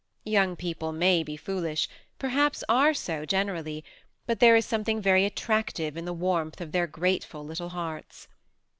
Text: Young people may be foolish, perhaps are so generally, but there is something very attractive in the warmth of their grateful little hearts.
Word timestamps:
Young 0.25 0.55
people 0.55 0.91
may 0.91 1.21
be 1.21 1.37
foolish, 1.37 1.87
perhaps 2.17 2.63
are 2.67 2.91
so 2.91 3.23
generally, 3.23 3.85
but 4.25 4.39
there 4.39 4.55
is 4.55 4.65
something 4.65 4.99
very 4.99 5.25
attractive 5.25 5.95
in 5.95 6.05
the 6.05 6.11
warmth 6.11 6.59
of 6.59 6.71
their 6.71 6.87
grateful 6.87 7.45
little 7.45 7.69
hearts. 7.69 8.27